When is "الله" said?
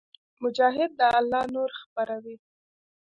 1.19-1.43